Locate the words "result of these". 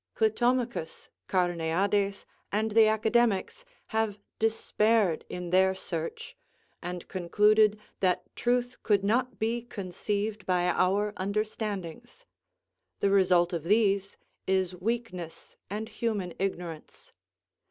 13.11-14.17